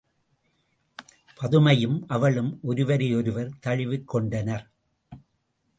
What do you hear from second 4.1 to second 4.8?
கொண்டனர்.